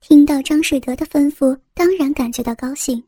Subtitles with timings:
[0.00, 3.06] 听到张世德的吩咐，当然感觉到高兴。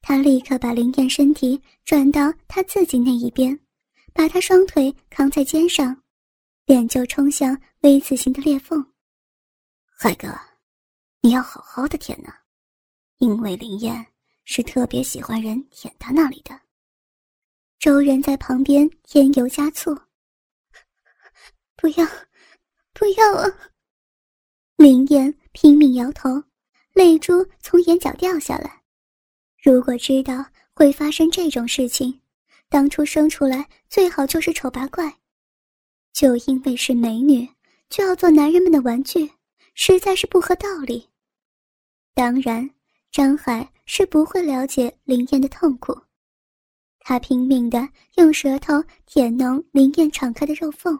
[0.00, 3.58] 他立刻把林燕身体转到他自己那一边，
[4.12, 6.00] 把他双腿扛在肩上，
[6.64, 8.84] 脸就冲向 V 字形的裂缝。
[9.98, 10.28] 海哥，
[11.20, 12.32] 你要好好的舔呢，
[13.18, 14.06] 因为林燕
[14.44, 16.58] 是特别喜欢人舔他那里的。
[17.80, 19.92] 周人在旁边添油加醋
[21.74, 22.06] ：“不要，
[22.92, 23.48] 不要啊！”
[24.78, 25.36] 林燕。
[25.52, 26.42] 拼命摇头，
[26.92, 28.82] 泪珠从眼角掉下来。
[29.62, 32.20] 如果知道会发生这种事情，
[32.68, 35.18] 当初生出来最好就是丑八怪。
[36.12, 37.48] 就因为是美女，
[37.88, 39.30] 就要做男人们的玩具，
[39.74, 41.08] 实在是不合道理。
[42.14, 42.68] 当然，
[43.10, 45.98] 张海是不会了解林燕的痛苦。
[47.00, 50.98] 他拼命的用舌头舔弄林燕敞开的肉缝。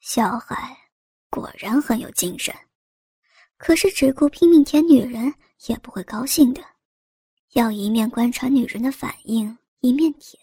[0.00, 0.76] 小海
[1.30, 2.54] 果然很有精神。
[3.56, 5.32] 可是只顾拼命舔女人
[5.66, 6.62] 也不会高兴的，
[7.54, 10.40] 要一面观察女人的反应，一面舔。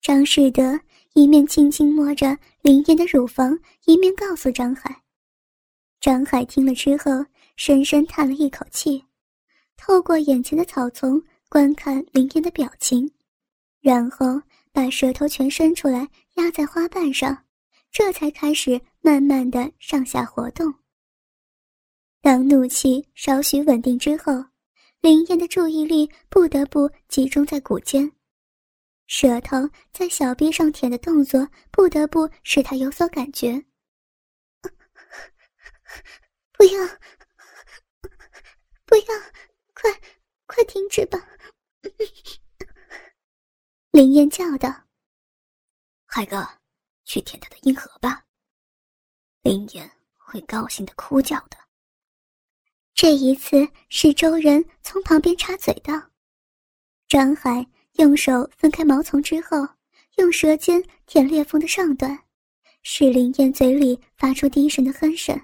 [0.00, 0.78] 张世德
[1.14, 5.02] 一面轻轻摸着林燕的乳房，一面告诉张海。
[5.98, 7.24] 张海听了之后，
[7.56, 9.02] 深深叹了一口气，
[9.78, 13.10] 透过眼前的草丛观看林燕的表情，
[13.80, 14.38] 然后
[14.70, 17.46] 把舌头全伸出来压在花瓣上，
[17.90, 20.74] 这才开始慢慢的上下活动。
[22.24, 24.32] 当怒气稍许稳定之后，
[25.02, 28.10] 林燕的注意力不得不集中在骨间，
[29.06, 33.62] 舌头在小臂上舔的动作不得不使他有所感觉。
[36.56, 36.86] 不要，
[38.86, 39.04] 不要，
[39.74, 39.90] 快，
[40.46, 41.18] 快停止吧！
[43.92, 44.70] 林燕叫道
[46.08, 46.42] ：“海哥，
[47.04, 48.24] 去舔他的阴核吧。”
[49.44, 51.63] 林燕会高兴的哭叫的。
[52.94, 56.00] 这一次是周人从旁边插嘴道
[57.08, 59.66] ：“张海用手分开毛丛之后，
[60.16, 62.16] 用舌尖舔裂缝的上端，
[62.82, 65.36] 使林燕嘴里发出低声的哼声，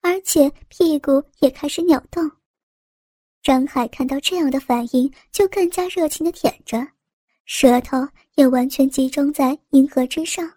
[0.00, 2.28] 而且屁股也开始扭动。
[3.44, 6.84] 张海看到这样的反应，就更加热情的舔着，
[7.44, 10.52] 舌头也完全集中在银河之上。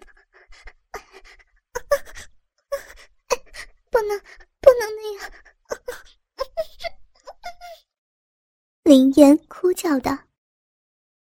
[3.90, 4.20] 不能。”
[4.62, 5.30] 不能那样！
[8.84, 10.16] 林燕哭叫道：“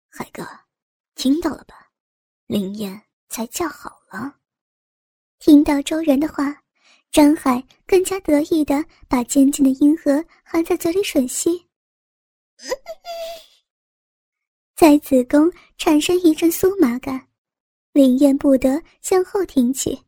[0.08, 0.46] 海哥，
[1.14, 1.90] 听到了吧？
[2.46, 4.36] 林燕才叫好了。”
[5.40, 6.62] 听到周然的话，
[7.10, 11.66] 张海更加得意的把尖尖的阴核含在嘴里吮吸，
[14.76, 17.28] 在子宫产生一阵酥麻感，
[17.92, 20.04] 林燕不得向后挺起，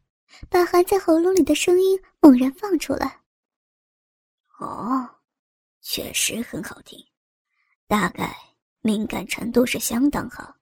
[0.50, 3.21] 把含在喉咙里的声音猛然放出来。
[4.62, 5.08] 哦，
[5.80, 6.98] 确实很好听，
[7.88, 8.34] 大概
[8.80, 10.54] 敏感程度是相当好，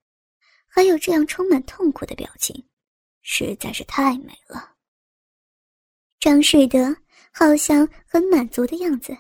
[0.67, 2.67] 还有这样充满痛苦的表情，
[3.21, 4.75] 实在是太美了。
[6.19, 6.97] 张世德
[7.33, 9.17] 好像很满足的样子，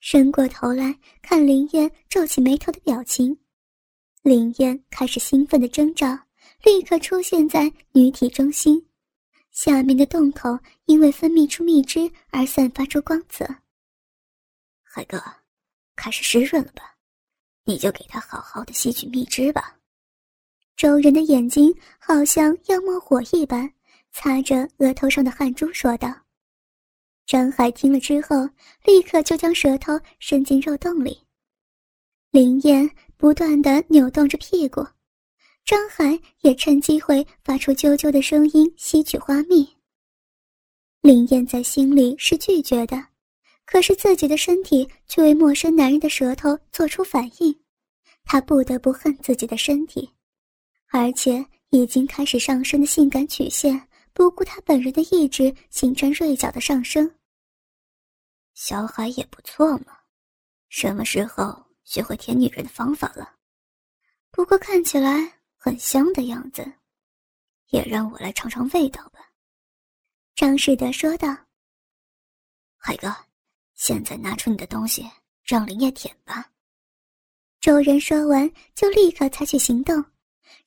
[0.00, 3.38] 伸过头来看林燕皱起眉头的表情，
[4.22, 6.26] 林燕开始兴奋的挣扎
[6.64, 8.84] 立刻出现在女体中心，
[9.52, 13.46] 下面的洞口因为分泌出蜜汁而散发出光泽。
[14.90, 15.22] 海哥，
[15.96, 16.96] 开始湿润了吧？
[17.64, 19.76] 你就给他好好的吸取蜜汁吧。
[20.76, 23.70] 周人的眼睛好像要冒火一般，
[24.12, 26.08] 擦着额头上的汗珠说道。
[27.26, 28.48] 张海听了之后，
[28.84, 31.20] 立刻就将舌头伸进肉洞里。
[32.30, 34.86] 林燕不断的扭动着屁股，
[35.66, 39.68] 张海也趁机会发出啾啾的声音吸取花蜜。
[41.02, 42.96] 林燕在心里是拒绝的。
[43.70, 47.62] 可是自己的身体却为陌生男人的舌头做出反应，
[48.24, 50.10] 她不得不恨自己的身体，
[50.86, 57.14] 而且已经开始上升的性感曲线，不顾她本人的意志，形成锐角的上升。
[58.54, 59.98] 小海也不错嘛，
[60.70, 63.36] 什么时候学会舔女人的方法了？
[64.30, 66.64] 不过看起来很香的样子，
[67.68, 69.30] 也让我来尝尝味道吧。”
[70.34, 71.36] 张世德说道。
[72.80, 73.14] “海哥。”
[73.78, 75.08] 现在拿出你的东西，
[75.44, 76.50] 让林叶舔吧。
[77.60, 80.04] 周人说完，就立刻采取行动，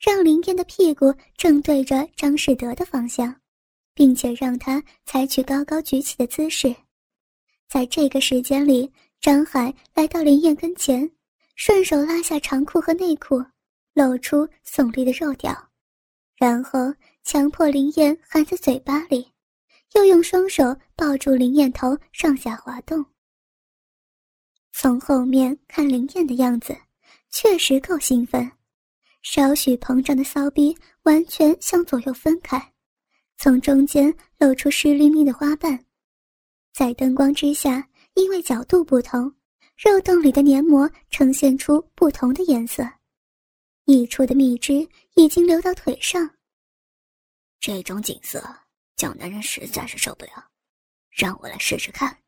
[0.00, 3.34] 让林燕的屁股正对着张世德的方向，
[3.94, 6.74] 并且让他采取高高举起的姿势。
[7.68, 11.10] 在这个时间里，张海来到林燕跟前，
[11.54, 13.44] 顺手拉下长裤和内裤，
[13.92, 15.54] 露出耸立的肉屌，
[16.36, 16.92] 然后
[17.24, 19.31] 强迫林燕含在嘴巴里，
[19.94, 23.04] 又用双手抱住林燕头上下滑动。
[24.72, 26.76] 从后面看林燕的样子，
[27.30, 28.50] 确实够兴奋，
[29.22, 32.72] 少许膨胀的骚逼完全向左右分开，
[33.36, 35.78] 从中间露出湿淋淋的花瓣，
[36.72, 39.32] 在灯光之下，因为角度不同，
[39.76, 42.82] 肉洞里的黏膜呈现出不同的颜色，
[43.84, 46.28] 溢出的蜜汁已经流到腿上。
[47.60, 48.42] 这种景色，
[48.96, 50.50] 叫男人实在是受不了，
[51.10, 52.18] 让我来试试看。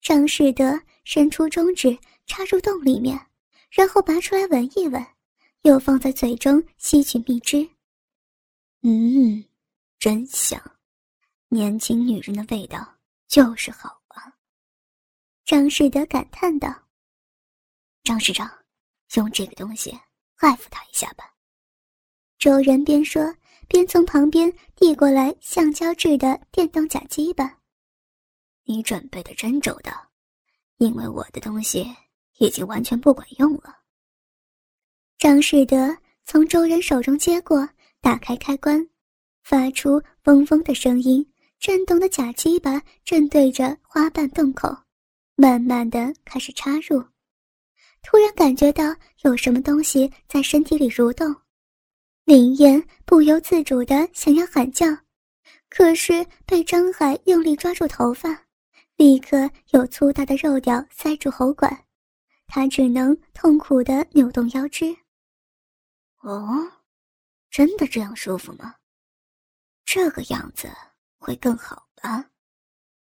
[0.00, 3.18] 张世德伸出中指插入洞里面，
[3.70, 5.06] 然后拔出来闻一闻，
[5.62, 7.68] 又放在嘴中吸取蜜汁。
[8.82, 9.44] 嗯，
[9.98, 10.60] 真香，
[11.48, 12.98] 年轻女人的味道
[13.28, 14.32] 就是好啊！
[15.44, 16.68] 张世德感叹道
[18.02, 18.50] ：“张市长，
[19.14, 19.96] 用这个东西
[20.38, 21.32] 爱抚他一下吧。”
[22.38, 23.32] 周人边说
[23.72, 27.58] 边从旁边递过来橡胶制的电动假鸡巴。
[28.64, 29.90] 你准备的真周到，
[30.76, 31.90] 因为我的东西
[32.36, 33.74] 已经完全不管用了。
[35.16, 35.96] 张世德
[36.26, 37.66] 从周人手中接过，
[38.02, 38.86] 打开开关，
[39.42, 41.26] 发出嗡嗡的声音，
[41.58, 44.68] 震动的假鸡巴正对着花瓣洞口，
[45.34, 47.02] 慢慢的开始插入。
[48.02, 51.34] 突然感觉到有什么东西在身体里蠕动，
[52.24, 54.86] 林燕不由自主的想要喊叫，
[55.68, 58.46] 可是被张海用力抓住头发。
[58.96, 61.84] 立刻有粗大的肉屌塞住喉管，
[62.46, 64.94] 他只能痛苦的扭动腰肢。
[66.20, 66.70] 哦，
[67.50, 68.76] 真的这样舒服吗？
[69.84, 70.70] 这个样子
[71.18, 72.30] 会更好吧？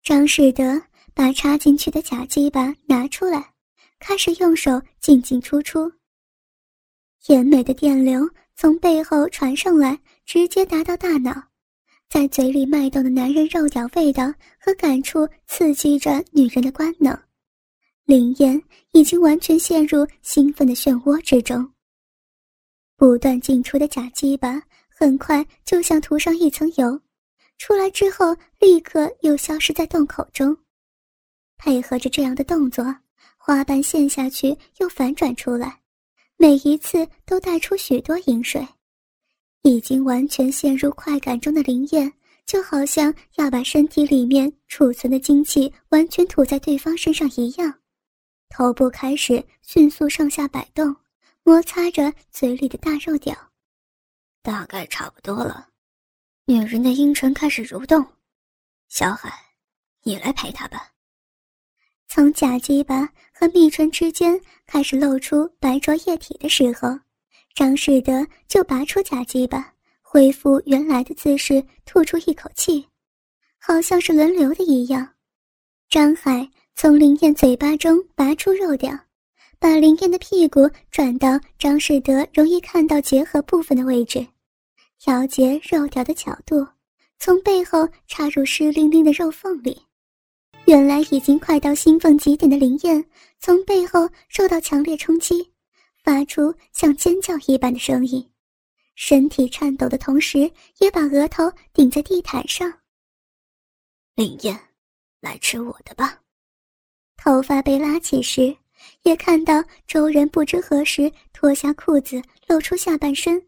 [0.02, 0.82] 张世德
[1.14, 3.54] 把插进去的假鸡巴拿出来，
[4.00, 5.92] 开始用手进进出出。
[7.20, 11.44] 甜美的电流从背后传上来，直接达到大脑。
[12.08, 17.18] 在嘴里脉动的男人肉屌味道和感触刺激着女人的官能，
[18.06, 18.62] 林燕
[18.92, 21.70] 已经完全陷入兴奋的漩涡之中。
[22.96, 27.02] 不断进出的假鸡巴很快就像涂上一层油，
[27.58, 30.56] 出来之后立刻又消失在洞口中。
[31.58, 32.86] 配合着这样的动作，
[33.38, 35.82] 花瓣陷下去又反转出来，
[36.38, 38.66] 每一次都带出许多饮水。
[39.64, 42.14] 已经完全陷入快感中的林燕，
[42.46, 47.74] 就好像要把身体里面储存的精气完全吐在对方身上一样，
[48.50, 50.96] 头部开始迅速上下摆动，
[51.42, 53.36] 摩擦着嘴里的大肉屌。
[54.44, 55.70] 大概差不多了，
[56.46, 58.06] 女人的阴唇开始蠕动。
[58.88, 59.34] 小海，
[60.04, 60.92] 你来陪她吧。
[62.08, 66.98] 从假鸡巴和蜜唇之间开始露出白浊液体的时候。
[67.54, 72.86] 张世德就拔出假鸡巴，恢复原来的姿势，吐出一口气，
[73.58, 75.08] 好像是轮流的一样。
[75.90, 78.98] 张海从林燕嘴巴中拔出肉屌，
[79.58, 84.28] 把林燕的屁股转到张世德容易看到结合部分的位置，
[85.00, 86.68] 调节肉条的角度，
[87.20, 89.82] 从背后插入湿淋淋的肉缝里。
[90.66, 93.06] 原来已经快到兴奋极点的林燕，
[93.40, 95.52] 从背后受到强烈冲击。
[96.04, 98.32] 发出像尖叫一般的声音，
[98.94, 102.72] 身体颤抖的同时，也把额头顶在地毯上。
[104.14, 104.60] 林燕，
[105.20, 106.22] 来吃我的吧。
[107.18, 108.56] 头发被拉起时，
[109.02, 113.44] 也看到周人不知何时脱下裤子，露出下半身，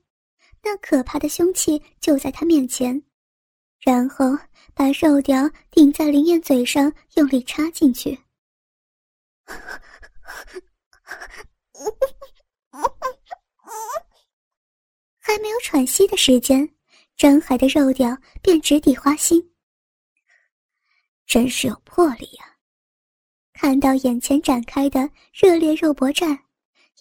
[0.64, 3.04] 那可怕的凶器就在他面前，
[3.80, 4.38] 然后
[4.74, 8.18] 把肉条顶在林燕嘴上，用力插进去。
[15.20, 16.68] 还没有喘息的时间，
[17.16, 19.54] 张海的肉屌便直抵花心。
[21.26, 22.58] 真是有魄力呀！
[23.54, 26.38] 看到眼前展开的热烈肉搏战，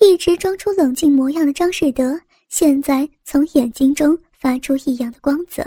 [0.01, 5.65] 一直装出冷静模样的张世德，现在从眼睛中发出异样的光泽。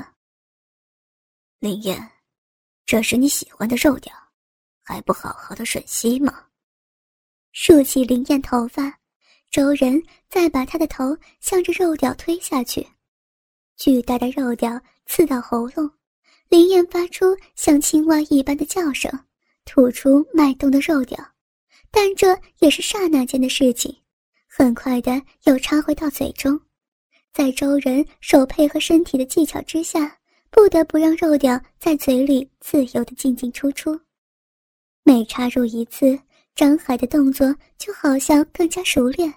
[1.59, 2.09] 林燕，
[2.85, 4.13] 这是你喜欢的肉屌，
[4.81, 6.45] 还不好好的吮吸吗？
[7.51, 8.97] 竖起林燕头发。
[9.51, 12.87] 周人再把他的头向着肉屌推下去，
[13.75, 15.89] 巨大的肉屌刺到喉咙，
[16.47, 19.11] 林燕发出像青蛙一般的叫声，
[19.65, 21.17] 吐出脉动的肉条，
[21.91, 23.93] 但这也是刹那间的事情，
[24.47, 26.57] 很快的又插回到嘴中。
[27.33, 30.18] 在周人手配合身体的技巧之下，
[30.51, 33.99] 不得不让肉条在嘴里自由的进进出出。
[35.03, 36.19] 每插入一次，
[36.55, 39.33] 张海的动作就好像更加熟练。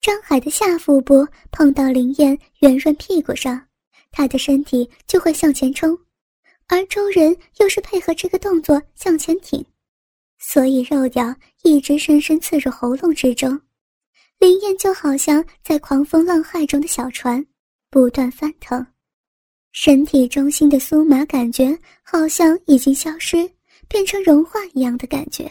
[0.00, 3.68] 张海的下腹部碰到林燕圆润屁股上，
[4.10, 5.96] 他的身体就会向前冲，
[6.68, 9.64] 而周人又是配合这个动作向前挺，
[10.38, 13.60] 所以肉条一直深深刺入喉咙之中。
[14.38, 17.44] 林燕就好像在狂风浪骇中的小船，
[17.90, 18.86] 不断翻腾，
[19.72, 23.50] 身体中心的酥麻感觉好像已经消失，
[23.88, 25.50] 变成融化一样的感觉。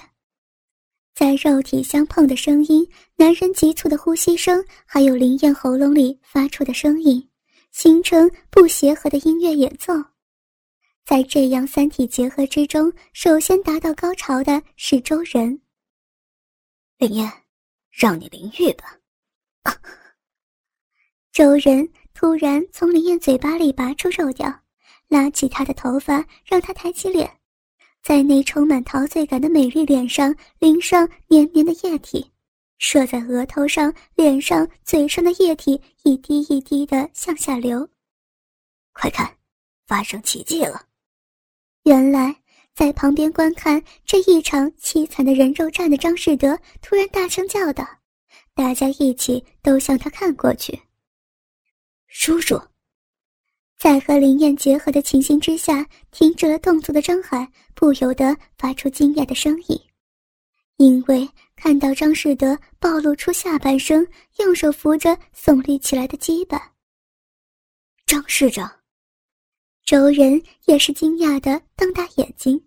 [1.15, 7.29] 在肉体相碰的声音，男人急促的呼吸声，还有林燕喉咙里发出的声音，
[7.71, 9.93] 形成不协和的音乐演奏。
[11.05, 15.61] 在这样三体结合之中，首先达到高潮的是周人。
[16.97, 17.31] 林燕。
[17.91, 18.95] 让你淋浴吧。
[21.33, 21.85] 周人
[22.19, 24.53] 突然从林燕嘴巴里拔出肉条，
[25.07, 27.31] 拉起她的头发，让她抬起脸，
[28.03, 32.29] 在那充满陶醉感的美丽脸上淋上黏黏的液体，
[32.77, 37.88] 射在额头上、脸上、嘴上的液体一滴一滴的向下流。
[38.91, 39.38] 快看，
[39.88, 40.88] 发生奇迹了！
[41.83, 42.35] 原来。
[42.75, 47.85] 在旁边观看这一场凄惨的人肉战的张士德突然大声叫道
[48.55, 50.79] ：“大家一起都向他看过去。”
[52.11, 52.59] 叔叔，
[53.77, 59.79] 在和林燕结合的情形之下，停止了动作的张海不由得发出惊讶的声音，
[60.77, 64.05] 因为看到张士德暴露出下半身，
[64.39, 66.73] 用手扶着耸立起来的鸡巴。
[68.07, 68.81] 张市长，
[69.85, 72.59] 周人也是惊讶的瞪大眼睛。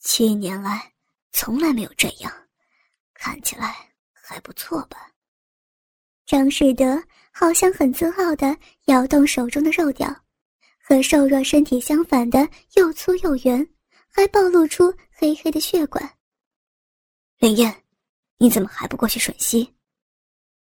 [0.00, 0.92] 七年来
[1.30, 2.48] 从来没有这样，
[3.14, 5.12] 看起来还不错吧？
[6.26, 7.00] 张士德
[7.36, 10.08] 好像很自傲的摇动手中的肉条，
[10.80, 13.66] 和瘦弱身体相反的又粗又圆，
[14.08, 16.08] 还暴露出黑黑的血管。
[17.40, 17.74] 林燕，
[18.38, 19.68] 你怎么还不过去吮吸？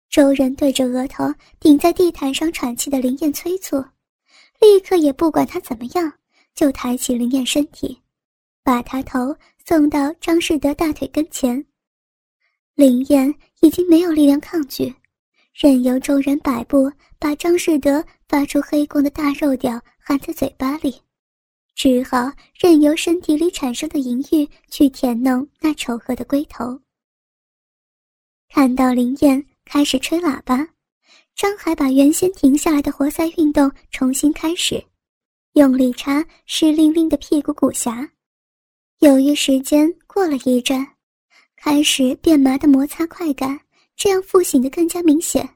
[0.09, 1.25] 周人对着额头
[1.59, 3.83] 顶在地毯上喘气的林燕催促，
[4.61, 6.13] 立刻也不管他怎么样，
[6.53, 8.01] 就抬起林燕身体。
[8.63, 9.35] 把他头
[9.65, 11.63] 送到张世德大腿跟前，
[12.75, 14.95] 林燕已经没有力量抗拒，
[15.55, 20.93] 任由众人摆布，把张士德发出黑光的大肉屌含在嘴巴里，
[21.75, 26.77] 只好任由身体里产生的淫欲去舔弄那丑恶的龟头。
[28.49, 30.67] 看到林燕开始吹喇叭，
[31.37, 34.83] 张海把原先停下来的活塞运动重新开始，
[35.53, 38.09] 用力插湿淋淋的屁股骨匣。
[38.99, 40.85] 由于时间过了一阵，
[41.55, 43.57] 开始变麻的摩擦快感，
[43.95, 45.47] 这样复醒的更加明显。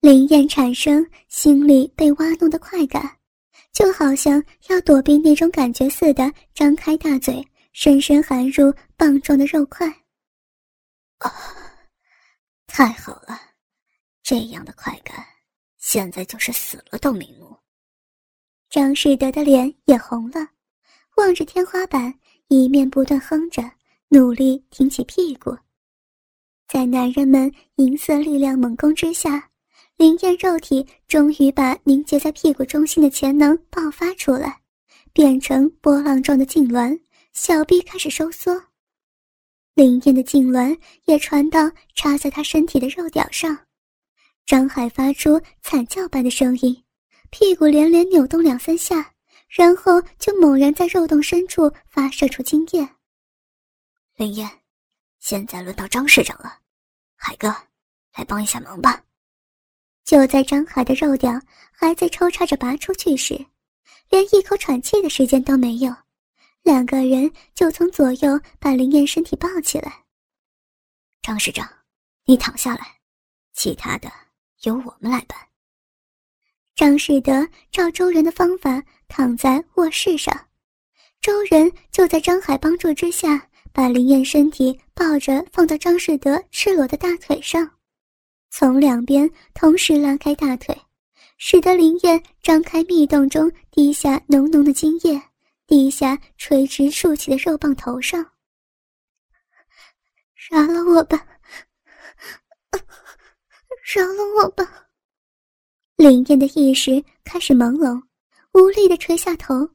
[0.00, 3.18] 林燕产生心里被挖弄的快感，
[3.72, 9.88] 就好像要躲避那种感觉似的，张开大嘴，深深含入棒状的肉块。
[11.18, 11.32] 啊，
[12.66, 13.40] 太好了，
[14.22, 15.24] 这样的快感，
[15.78, 17.56] 现在就是死了都瞑目。
[18.70, 20.48] 张士德的脸也红了，
[21.16, 22.18] 望着天花板。
[22.50, 23.62] 一面不断哼着，
[24.08, 25.54] 努力挺起屁股，
[26.68, 29.50] 在男人们银色力量猛攻之下，
[29.96, 34.60] 林燕肉体终于把凝结在屁股中心的潜能爆发出来，
[35.12, 37.00] 变成波浪状的痉挛，
[37.32, 38.62] 小臂开始收缩。
[39.74, 43.58] 林燕的痉挛也传到插在他身体的肉屌上，
[44.44, 46.84] 张海发出惨叫般的声音，
[47.30, 49.12] 屁股连连扭动两三下。
[49.48, 52.86] 然后就猛然在肉洞深处发射出精液。
[54.16, 54.46] 林燕，
[55.18, 56.58] 现在轮到张市长了，
[57.16, 57.48] 海哥，
[58.16, 59.02] 来帮一下忙吧。
[60.04, 61.38] 就在张海的肉屌
[61.70, 63.46] 还在抽插着拔出去时，
[64.08, 65.94] 连一口喘气的时间都没有，
[66.62, 70.04] 两个人就从左右把林燕身体抱起来。
[71.20, 71.68] 张市长，
[72.24, 73.00] 你躺下来，
[73.52, 74.10] 其他的
[74.62, 75.38] 由我们来办。
[76.74, 80.48] 张士德照周人的方法躺在卧室上，
[81.20, 87.70] 周人就在张海帮助之下，把林燕身体抱着放到张世德赤裸的大腿上，
[88.50, 90.76] 从两边同时拉开大腿，
[91.36, 95.20] 使得林燕张开密洞中滴下浓浓的精液，
[95.66, 98.24] 滴下垂直竖起的肉棒头上。
[100.50, 101.26] 饶了我吧，
[103.94, 104.86] 饶了我吧。
[105.96, 108.00] 林燕的意识开始朦胧，
[108.54, 109.68] 无力的垂下头。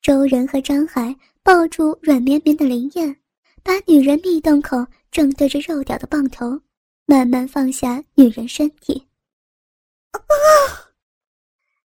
[0.00, 1.14] 周仁和张海
[1.48, 3.16] 抱住软绵绵的林燕，
[3.62, 6.60] 把女人蜜洞口正对着肉屌的棒头，
[7.06, 9.02] 慢慢放下女人身体。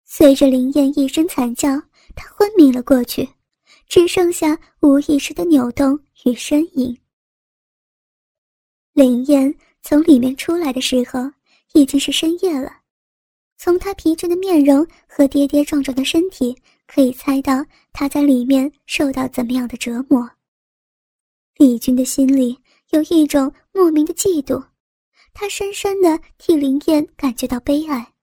[0.05, 1.71] 随着林燕一声惨叫，
[2.15, 3.27] 她昏迷了过去，
[3.89, 6.97] 只剩下无意识的扭动与呻吟。
[8.93, 11.29] 林燕从里面出来的时候，
[11.73, 12.71] 已经是深夜了。
[13.57, 16.55] 从她疲倦的面容和跌跌撞撞的身体，
[16.87, 17.61] 可以猜到
[17.99, 20.31] 她在里面受到怎么样的折磨。
[21.55, 22.57] 李军的心里
[22.91, 24.65] 有一种莫名的嫉妒，
[25.33, 28.13] 他深深的替林燕感觉到悲哀。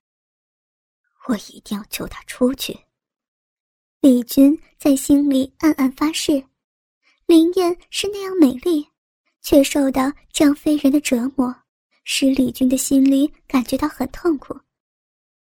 [1.29, 2.75] 我一定要救她出去。
[4.01, 6.43] 李军在心里暗暗发誓：
[7.27, 8.89] 林燕是那样美丽，
[9.43, 11.55] 却受到这样非人的折磨，
[12.05, 14.59] 使李军的心里感觉到很痛苦。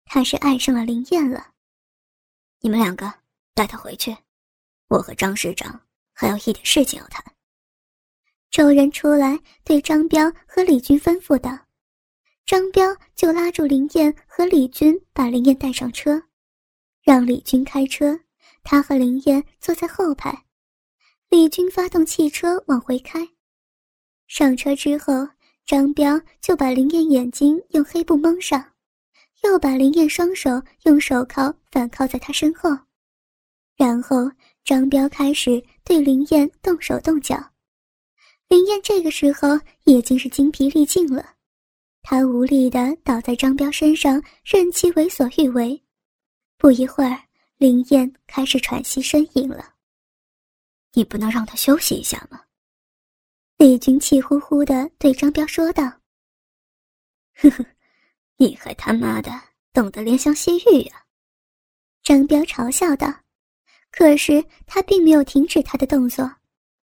[0.05, 1.55] 他是爱上了林燕了。
[2.61, 3.11] 你们两个
[3.55, 4.15] 带她回去，
[4.89, 5.81] 我和张市长
[6.13, 7.25] 还有一点事情要谈。
[8.51, 11.59] 周人出来对张彪和李军吩咐道。
[12.47, 16.23] 张彪就拉住林燕和李军，把林燕带上车，
[17.03, 18.21] 让李军开车，
[18.63, 20.45] 他和林燕坐在后排，
[21.29, 23.29] 李军发动汽车往回开。
[24.29, 25.29] 上车之后，
[25.67, 28.75] 张彪就把林燕眼睛用黑布蒙上，
[29.43, 32.71] 又把林燕双手用手铐反铐在他身后，
[33.77, 34.31] 然后
[34.67, 37.53] 张彪开始对林燕动手动脚。
[38.49, 41.35] 林燕这个时候已经是精疲力尽了。
[42.03, 45.81] 她无力地倒在张彪身上，任其为所欲为。
[46.59, 47.17] 不一会儿，
[47.59, 49.75] 林燕开始喘息呻吟了。
[50.95, 52.43] 你不能让他休息一下吗？
[53.59, 55.85] 李军气呼呼地对张彪说道
[57.39, 57.65] ：“呵呵，
[58.37, 59.31] 你还他妈的
[59.73, 61.05] 懂得怜香惜玉呀！”
[62.03, 63.26] 张彪嘲笑道。
[63.97, 66.31] 可是他并没有停止他的动作，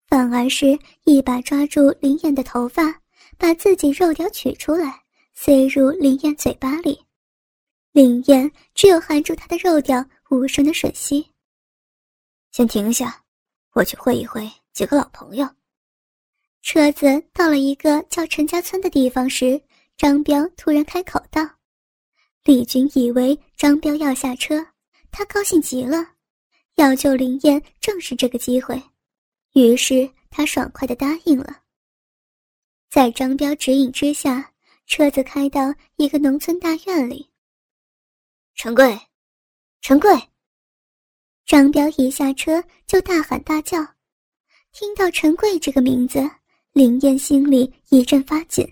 [0.08, 3.00] 反而是一把抓住林燕的头发，
[3.38, 5.02] 把自己肉条取出来。
[5.33, 7.00] 塞入林燕嘴巴里，
[7.92, 11.24] 林燕只有含住他的肉屌，无声的吮吸。
[12.50, 13.22] 先停下，
[13.72, 15.48] 我去会一会几个老朋友。
[16.61, 19.62] 车子到了一个叫陈家村的地方时，
[19.96, 21.48] 张彪突然开口道
[22.42, 24.66] ：“李军以为张彪要下车，
[25.12, 26.04] 他高兴极了，
[26.78, 28.82] 要救林燕正是这个机会，
[29.52, 31.58] 于是他爽快的答应了。
[32.88, 34.50] 在张彪指引之下。”
[34.88, 37.28] 车子开到一个农村大院里。
[38.54, 38.98] 陈贵，
[39.82, 40.10] 陈贵。
[41.44, 43.86] 张彪一下车就大喊大叫，
[44.72, 46.26] 听到陈贵这个名字，
[46.72, 48.66] 林燕心里一阵发紧。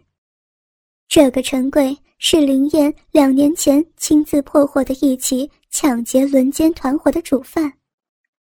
[1.07, 7.71] 这个陈贵是林燕两年前亲自破获的一起抢劫轮奸团伙的主犯。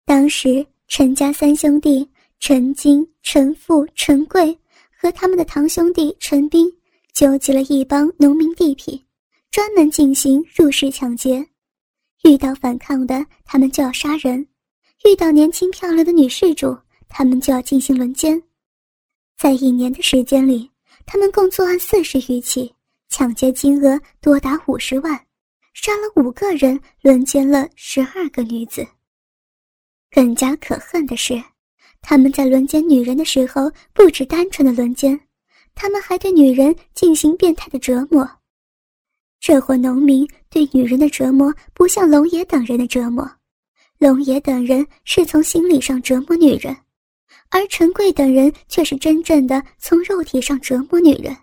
[0.08, 2.08] 当时陈家三兄弟
[2.40, 4.58] 陈金、陈富、陈贵
[4.90, 6.66] 和他们的堂兄弟陈斌。
[7.12, 8.98] 纠集了一帮农民地痞，
[9.50, 11.46] 专门进行入室抢劫。
[12.24, 14.42] 遇到反抗的，他们就要杀人；
[15.04, 16.74] 遇到年轻漂亮的女事主，
[17.06, 18.40] 他们就要进行轮奸。
[19.36, 20.70] 在一年的时间里，
[21.04, 22.72] 他们共作案四十余起，
[23.10, 25.12] 抢劫金额多达五十万，
[25.74, 28.86] 杀了五个人，轮奸了十二个女子。
[30.10, 31.42] 更加可恨的是，
[32.00, 35.18] 他们在轮奸女人的时候，不止单纯的轮奸。
[35.74, 38.28] 他们还对女人进行变态的折磨，
[39.38, 43.30] 这伙农民对女人的折磨不像龙爷等人的折磨，
[43.98, 46.76] 龙爷等人是从心理上折磨女人，
[47.50, 51.36] 而陈贵等人却是真正的从肉体上折磨女人。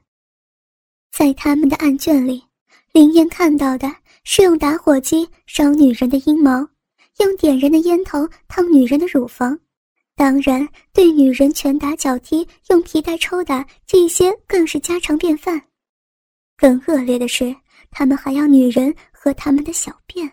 [1.18, 2.44] 在他们的案卷里，
[2.92, 3.90] 林燕看到的
[4.26, 6.68] 是用打火机烧女人的阴谋，
[7.18, 9.60] 用点燃的烟头烫女人的乳房。
[10.16, 15.62] 当然，对女人拳打脚踢、用皮带抽打，这些更是家常便饭。
[16.56, 17.54] 更恶劣的是，
[17.92, 20.32] 他们还要女人喝他们的小便。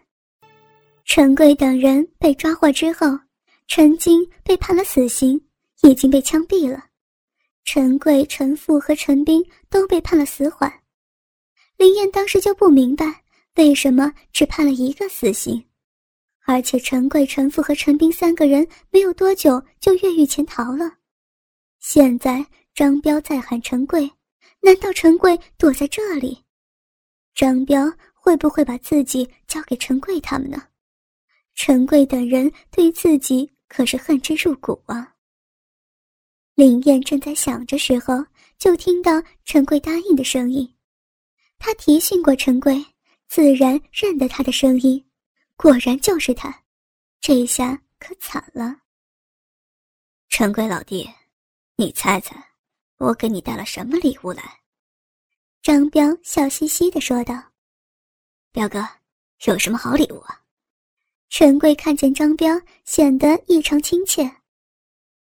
[1.04, 3.06] 陈贵等人被抓获之后，
[3.66, 5.40] 陈金被判了死刑，
[5.82, 6.84] 已经被枪毙了。
[7.64, 10.72] 陈贵、陈富和陈斌都被判了死缓。
[11.76, 13.24] 林燕当时就不明白，
[13.56, 15.64] 为什么只判了一个死刑。
[16.44, 20.98] 而且陈贵、陈父和陈斌三个人没有多久就越狱潜逃了。
[21.78, 24.10] 现在张彪在喊陈贵，
[24.60, 26.42] 难道陈贵躲在这里？
[27.34, 30.62] 张彪会不会把自己交给陈贵他们呢？
[31.54, 35.14] 陈贵等人对自己可是恨之入骨啊！
[36.54, 38.24] 林燕正在想着时候，
[38.58, 40.68] 就听到陈贵答应的声音。
[41.58, 42.84] 他提醒过陈贵，
[43.28, 45.02] 自然认得他的声音。
[45.62, 46.52] 果然就是他，
[47.20, 48.76] 这一下可惨了。
[50.28, 51.08] 陈贵老弟，
[51.76, 52.34] 你猜猜，
[52.96, 54.42] 我给你带了什么礼物来？
[55.62, 57.40] 张彪笑嘻嘻的说道
[58.50, 58.84] ：“彪哥，
[59.46, 60.42] 有什么好礼物啊？”
[61.30, 64.28] 陈贵看见张彪，显得异常亲切。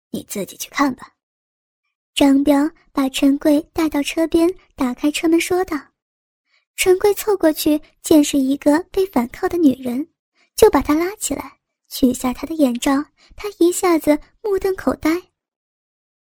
[0.08, 1.14] 你自己去看吧。
[2.14, 5.76] 张彪把陈贵带到车边，打开车门说道
[6.74, 10.08] ：“陈贵凑过去，见是一个被反铐的女人，
[10.54, 12.92] 就把他拉起来，取下他的眼罩。
[13.36, 15.10] 他一下子目瞪口呆。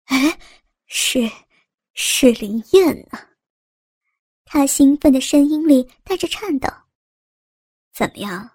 [0.05, 0.39] 哎，
[0.87, 1.31] 是，
[1.95, 3.31] 是林燕啊！”
[4.45, 6.69] 他兴奋的声音里带着颤抖。
[7.93, 8.51] 怎么样，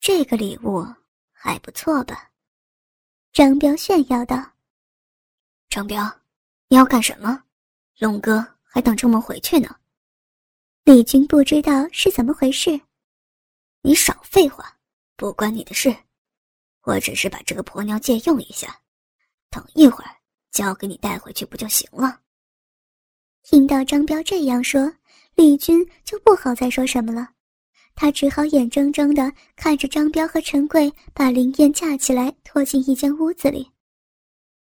[0.00, 0.84] 这个礼物
[1.30, 2.30] 还不错吧？
[3.32, 4.52] 张彪炫耀道。
[5.70, 6.04] 张彪，
[6.68, 7.42] 你要干什么？
[7.98, 9.74] 龙哥还等着我们回去呢。
[10.84, 12.80] 李军不知道是怎么回事。
[13.82, 14.71] 你少废话，
[15.22, 15.96] 不关你的事。
[16.82, 18.76] 我只是把这个婆娘借用一下，
[19.50, 20.10] 等一会儿
[20.50, 22.20] 交给你带回去不就行了？
[23.44, 24.92] 听到张彪这样说。
[25.36, 27.28] 李军就不好再说什么了，
[27.94, 33.70] 他只好眼睁睁地看着张彪和陈贵把林燕架起来拖进一间屋子里。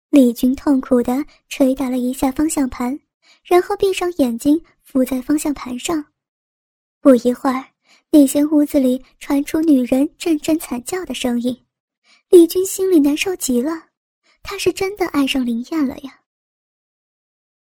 [0.09, 2.99] 李军痛苦地捶打了一下方向盘，
[3.43, 6.03] 然后闭上眼睛伏在方向盘上。
[6.99, 7.63] 不一会儿，
[8.11, 11.65] 那间屋子里传出女人阵阵惨叫的声音。
[12.29, 13.71] 李军心里难受极了，
[14.43, 16.21] 他是真的爱上林燕了呀。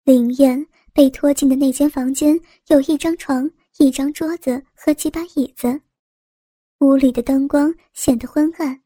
[0.04, 0.66] 林燕。
[0.96, 5.82] 被拖进的那间房间有一张床、一张桌子和几把椅子，
[6.80, 8.82] 屋里的灯光显得昏暗，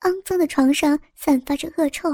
[0.00, 2.10] 肮脏的床上散发着恶臭，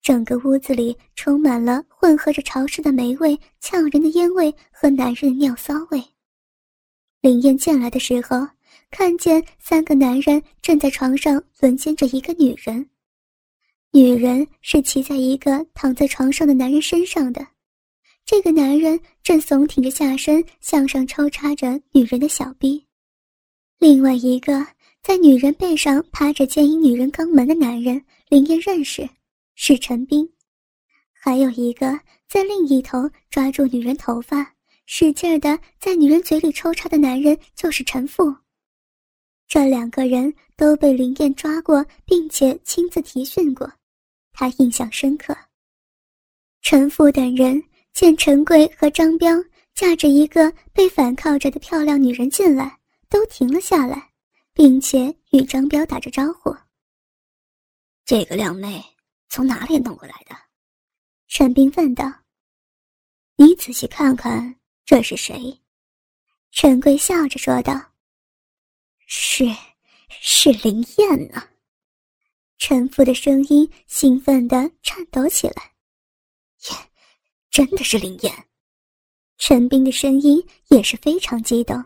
[0.00, 6.02] 整个屋子里充满了混合着潮湿的霉味、呛人的烟味和男人的尿骚味。
[7.26, 8.46] 林燕进来的时候，
[8.88, 12.88] 看见三个男人正在床上轮奸着一个女人，
[13.90, 17.44] 女人是骑在一个躺在床上的男人身上的。
[18.24, 22.86] 这个男人正耸挺着下身向上抽插着女人的小臂，
[23.80, 24.64] 另外一个
[25.02, 29.08] 在女人背上趴着奸淫女人肛门的男人，林燕认识，
[29.56, 30.24] 是陈斌；
[31.12, 34.54] 还有一个在另一头抓住女人头发，
[34.86, 38.34] 使劲儿的在女人嘴里抽插的男人就是陈富。
[39.46, 43.70] 这两个人都被林燕抓过，并且亲自提讯过，
[44.32, 45.36] 他印象深刻。
[46.62, 47.62] 陈富等人。
[47.96, 49.34] 见陈贵和张彪
[49.72, 54.12] 架着一个被反铐着的漂亮女人进来，都停了下来，
[54.52, 56.54] 并且与张彪打着招呼。
[58.04, 58.84] 这个靓妹
[59.30, 60.36] 从哪里弄过来的？
[61.26, 62.04] 陈斌问道。
[63.36, 64.54] 你仔细看看，
[64.86, 65.60] 这是谁？
[66.52, 67.74] 陈贵笑着说道。
[69.08, 69.44] 是，
[70.08, 71.42] 是林燕呢。
[72.56, 75.72] 陈父的声音兴奋的颤抖起来。
[76.70, 76.78] 燕。
[77.50, 78.32] 真的是林燕，
[79.38, 81.82] 陈斌的声音也是非常激动。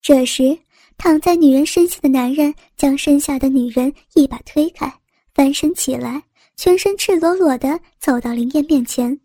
[0.00, 0.56] 这时，
[0.98, 5.00] 躺在女人身下的男人将身下的女人一把推开，
[5.34, 6.22] 翻身起来，
[6.56, 9.18] 全身赤裸裸的走到林燕面前，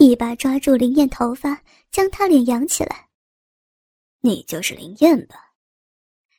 [0.00, 3.10] 一把抓住林燕头发，将她脸扬起来。
[4.22, 5.52] 你就是林燕吧？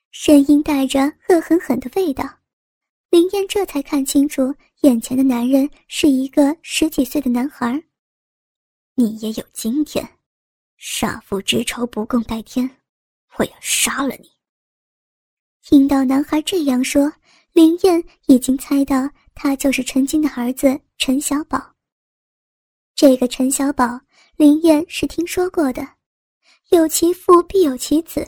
[0.10, 2.28] 声音带着恶狠狠的味道。
[3.12, 7.84] 林燕这才看清楚，眼前的男人是一个十几岁的男孩。
[8.96, 10.18] 你也有今天，
[10.78, 12.68] 杀父之仇不共戴天，
[13.38, 14.32] 我要杀了你！
[15.62, 17.14] 听到男孩这样说，
[17.54, 21.71] 林燕已经猜到他就是陈金的儿子陈小宝。
[22.96, 24.00] 这个陈小宝，
[24.36, 25.88] 林燕是听说过的，
[26.70, 28.28] 有其父必有其子。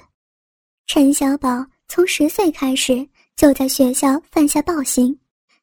[0.88, 5.18] 陈小宝从十岁开始就在学校犯下暴行，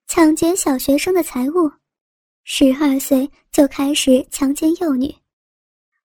[0.06, 1.70] 抢劫小学生的财物。
[2.44, 5.14] 十二岁就开始强奸幼女，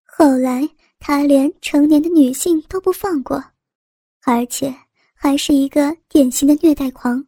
[0.04, 3.42] 后来他连成年的女性都不放过，
[4.24, 4.74] 而且
[5.14, 7.24] 还是一个典型的虐待狂。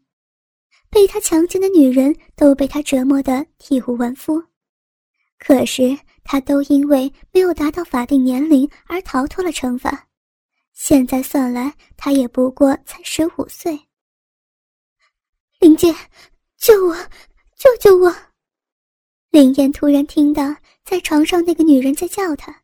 [0.90, 4.42] 被他强奸的女人都被他折磨得体无完肤，
[5.38, 10.06] 可是他都因为没有达到法定年龄而逃脱了惩罚。
[10.72, 13.78] 现在算来，他也不过才十五岁。
[15.58, 15.92] 林姐，
[16.56, 16.94] 救我，
[17.56, 18.14] 救救我！
[19.30, 22.62] 林燕突然听到在床上那个女人在叫她，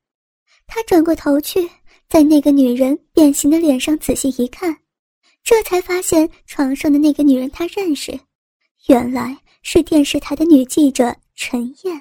[0.67, 1.69] 她转过头去，
[2.09, 4.79] 在那个女人变形的脸上仔细一看，
[5.43, 8.19] 这才发现床上的那个女人她认识，
[8.87, 12.01] 原来是电视台的女记者陈燕。